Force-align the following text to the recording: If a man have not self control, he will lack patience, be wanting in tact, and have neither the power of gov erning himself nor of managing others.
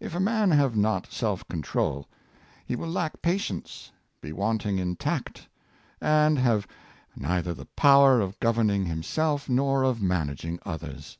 If 0.00 0.14
a 0.14 0.18
man 0.18 0.50
have 0.52 0.76
not 0.78 1.12
self 1.12 1.46
control, 1.46 2.08
he 2.64 2.74
will 2.74 2.88
lack 2.88 3.20
patience, 3.20 3.92
be 4.22 4.32
wanting 4.32 4.78
in 4.78 4.96
tact, 4.96 5.46
and 6.00 6.38
have 6.38 6.66
neither 7.14 7.52
the 7.52 7.66
power 7.66 8.18
of 8.22 8.40
gov 8.40 8.54
erning 8.54 8.86
himself 8.86 9.50
nor 9.50 9.82
of 9.82 10.00
managing 10.00 10.58
others. 10.64 11.18